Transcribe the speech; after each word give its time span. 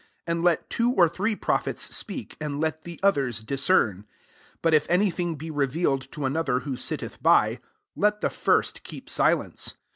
29 0.25 0.35
And 0.39 0.43
let 0.43 0.67
two 0.71 0.91
or 0.93 1.07
three 1.07 1.35
prophets 1.35 1.95
speak; 1.95 2.35
and 2.41 2.59
let 2.59 2.85
the 2.85 2.99
others 3.03 3.43
discern. 3.43 3.97
30 3.97 4.07
But 4.63 4.73
if 4.73 4.89
any 4.89 5.11
thing 5.11 5.35
be 5.35 5.51
revealed 5.51 6.11
to 6.13 6.25
another 6.25 6.61
who 6.61 6.75
sitteth 6.75 7.21
by, 7.21 7.59
let 7.95 8.21
the 8.21 8.31
first 8.31 8.81
keep 8.81 9.11
silence. 9.11 9.75